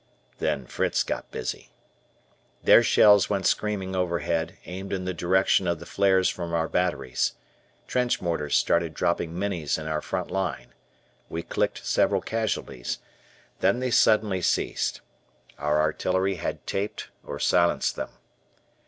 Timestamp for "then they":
13.59-13.91